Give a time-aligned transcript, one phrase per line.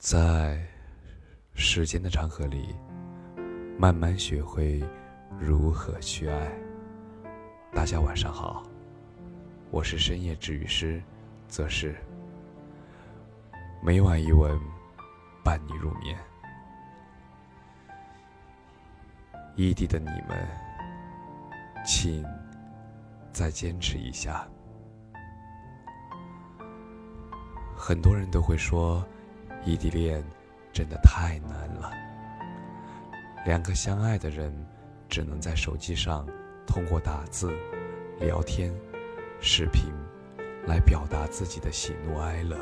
[0.00, 0.58] 在
[1.52, 2.74] 时间的长河里，
[3.78, 4.82] 慢慢学会
[5.38, 6.50] 如何去爱。
[7.70, 8.62] 大家晚上好，
[9.70, 11.02] 我是深夜治愈师，
[11.48, 11.94] 则是
[13.82, 14.58] 每晚一文
[15.44, 16.18] 伴你入眠。
[19.54, 20.48] 异地的你们，
[21.84, 22.24] 请
[23.34, 24.48] 再坚持一下。
[27.76, 29.06] 很多人都会说。
[29.64, 30.24] 异地恋
[30.72, 31.90] 真的太难了。
[33.46, 34.52] 两个相爱的人，
[35.08, 36.26] 只能在手机上
[36.66, 37.52] 通过打字、
[38.18, 38.72] 聊天、
[39.40, 39.92] 视频
[40.66, 42.56] 来表达自己的喜怒哀乐。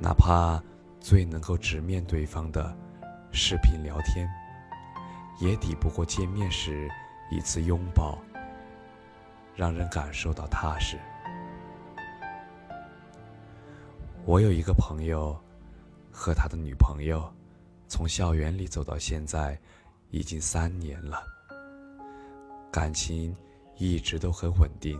[0.00, 0.62] 哪怕
[1.00, 2.76] 最能够直面对方的
[3.32, 4.28] 视频聊天，
[5.40, 6.88] 也抵不过见面时
[7.30, 8.18] 一次拥抱，
[9.54, 10.98] 让人感受到踏实。
[14.24, 15.36] 我有一个朋友，
[16.12, 17.28] 和他的女朋友，
[17.88, 19.58] 从校园里走到现在，
[20.10, 21.24] 已经三年了。
[22.70, 23.36] 感情
[23.76, 24.98] 一直都很稳定。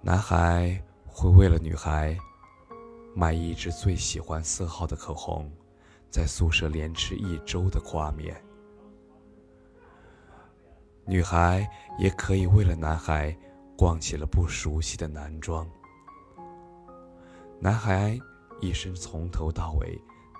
[0.00, 2.16] 男孩会为了女孩，
[3.14, 5.52] 买一支最喜欢色号的口红，
[6.10, 8.42] 在宿舍连吃一周的挂面。
[11.04, 11.68] 女孩
[11.98, 13.36] 也可以为了男孩，
[13.76, 15.68] 逛起了不熟悉的男装。
[17.64, 18.18] 男孩
[18.60, 19.96] 一生从头到尾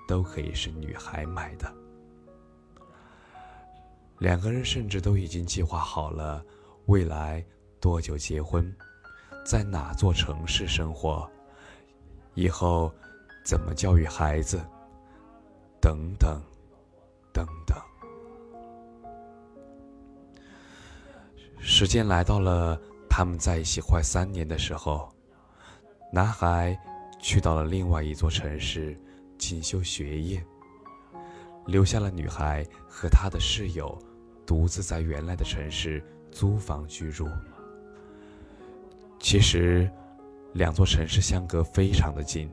[0.09, 1.73] 都可以是女孩买的。
[4.17, 6.43] 两个人甚至都已经计划好了
[6.87, 7.41] 未来
[7.79, 8.69] 多久结婚，
[9.45, 11.25] 在哪座城市生活，
[12.33, 12.91] 以后
[13.45, 14.61] 怎么教育孩子，
[15.79, 16.41] 等等，
[17.31, 17.77] 等等。
[21.57, 22.77] 时间来到了
[23.09, 25.09] 他们在一起快三年的时候，
[26.11, 26.77] 男孩。
[27.23, 28.99] 去到了另外一座城市
[29.37, 30.45] 进修学业，
[31.65, 33.97] 留下了女孩和她的室友，
[34.45, 37.29] 独自在原来的城市租房居住。
[39.19, 39.89] 其实，
[40.51, 42.51] 两座城市相隔非常的近，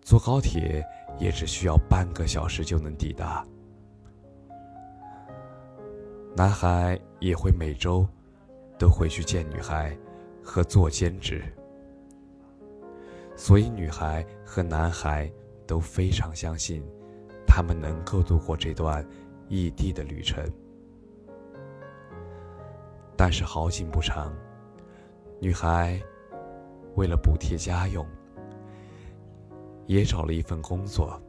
[0.00, 0.82] 坐高铁
[1.18, 3.46] 也只需要半个小时就能抵达。
[6.34, 8.08] 男孩也会每周
[8.78, 9.94] 都回去见女孩
[10.42, 11.44] 和做兼职。
[13.36, 15.30] 所以，女孩和男孩
[15.66, 16.82] 都非常相信，
[17.46, 19.06] 他们能够度过这段
[19.48, 20.42] 异地的旅程。
[23.14, 24.34] 但是好景不长，
[25.38, 26.00] 女孩
[26.94, 28.06] 为了补贴家用，
[29.86, 31.20] 也找了一份工作。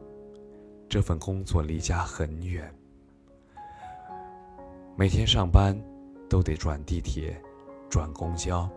[0.89, 2.74] 这份工作离家很远，
[4.95, 5.78] 每天上班
[6.29, 7.39] 都得转地铁、
[7.89, 8.69] 转公交，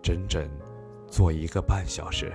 [0.00, 0.48] 整整。
[1.10, 2.32] 坐一个半小时，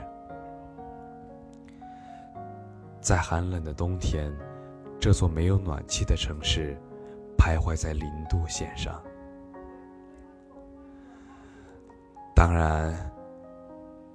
[3.00, 4.36] 在寒冷的冬天，
[5.00, 6.76] 这座没有暖气的城市，
[7.38, 9.02] 徘徊在零度线上。
[12.36, 12.94] 当然，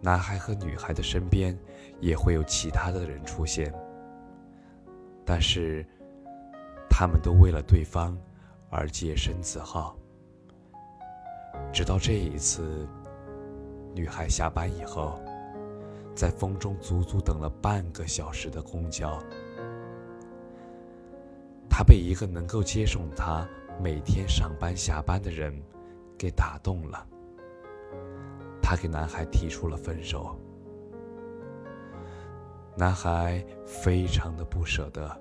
[0.00, 1.56] 男孩和女孩的身边
[2.00, 3.72] 也会有其他的人出现，
[5.24, 5.86] 但是，
[6.90, 8.18] 他们都为了对方
[8.70, 9.96] 而洁身自好。
[11.72, 12.86] 直到这一次。
[13.98, 15.20] 女孩下班以后，
[16.14, 19.20] 在风中足足等了半个小时的公交。
[21.68, 23.44] 她被一个能够接送她
[23.82, 25.52] 每天上班下班的人
[26.16, 27.04] 给打动了。
[28.62, 30.38] 她给男孩提出了分手。
[32.76, 35.20] 男孩非常的不舍得，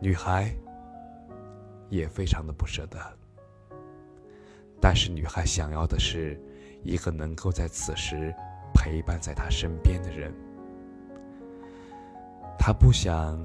[0.00, 0.54] 女孩
[1.88, 2.96] 也非常的不舍得。
[4.80, 6.40] 但是女孩想要的是。
[6.82, 8.34] 一个能够在此时
[8.74, 10.32] 陪伴在他身边的人，
[12.58, 13.38] 他不想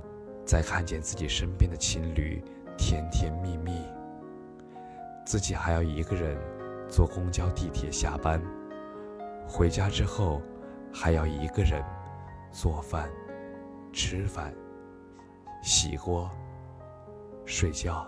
[0.45, 2.41] 再看见自己身边的情侣
[2.77, 3.83] 甜甜蜜蜜，
[5.25, 6.37] 自己还要一个人
[6.89, 8.41] 坐公交、地铁下班，
[9.47, 10.41] 回家之后
[10.93, 11.83] 还要一个人
[12.51, 13.09] 做饭、
[13.91, 14.53] 吃饭、
[15.61, 16.29] 洗锅、
[17.45, 18.07] 睡觉，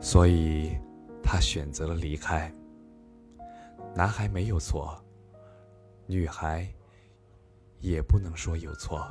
[0.00, 0.76] 所以。
[1.32, 2.52] 他选择了离开。
[3.94, 5.02] 男孩没有错，
[6.04, 6.70] 女孩
[7.78, 9.10] 也不能说有错。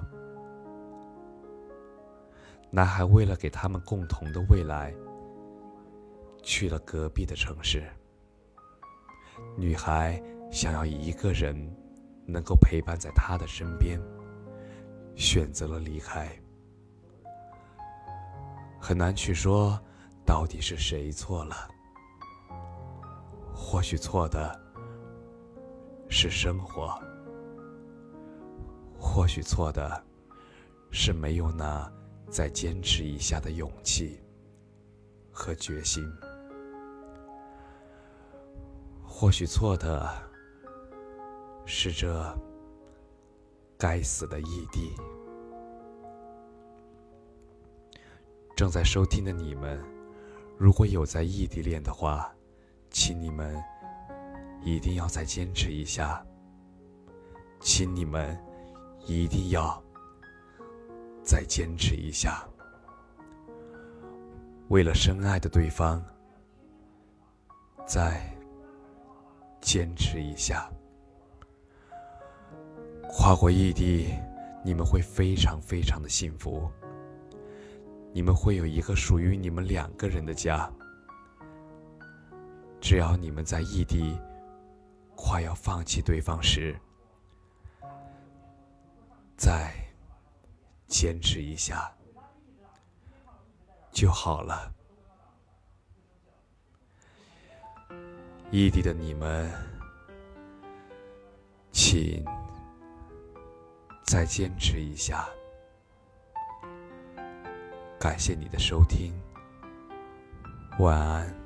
[2.70, 4.94] 男孩为了给他们共同的未来，
[6.44, 7.90] 去了隔壁的城市。
[9.58, 10.22] 女孩
[10.52, 11.56] 想要一个人
[12.28, 14.00] 能够陪伴在他的身边，
[15.16, 16.30] 选择了离开。
[18.80, 19.76] 很难去说
[20.24, 21.56] 到底是谁错了。
[23.64, 24.60] 或许错的
[26.10, 27.00] 是生活。
[29.00, 30.04] 或许错的
[30.90, 31.90] 是没有那
[32.28, 34.20] 再坚持一下的勇气
[35.32, 36.04] 和决心。
[39.06, 40.10] 或许错的
[41.66, 42.36] 是这
[43.78, 44.92] 该死的异地。
[48.56, 49.80] 正在收听的你们，
[50.58, 52.34] 如果有在异地恋的话，
[52.92, 53.56] 请你们
[54.62, 56.24] 一定要再坚持一下，
[57.62, 58.38] 请你们
[59.06, 59.82] 一定要
[61.24, 62.46] 再坚持一下，
[64.68, 66.04] 为了深爱的对方，
[67.86, 68.22] 再
[69.62, 70.70] 坚持一下。
[73.10, 74.10] 跨过异地，
[74.64, 76.70] 你们会非常非常的幸福。
[78.14, 80.70] 你们会有一个属于你们两个人的家。
[82.92, 84.20] 只要你们在异地
[85.16, 86.78] 快要放弃对方时，
[89.38, 89.74] 再
[90.88, 91.90] 坚持一下
[93.94, 94.70] 就好了。
[98.52, 99.50] 异地的你们，
[101.72, 102.26] 请
[104.04, 105.30] 再坚持一下。
[107.98, 109.14] 感谢你的收听，
[110.80, 111.41] 晚安。